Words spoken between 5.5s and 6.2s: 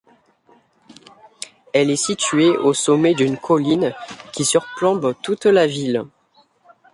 ville.